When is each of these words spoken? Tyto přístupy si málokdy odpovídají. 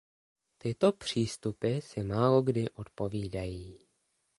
Tyto 0.57 0.91
přístupy 0.91 1.79
si 1.81 2.03
málokdy 2.03 2.69
odpovídají. 2.69 3.87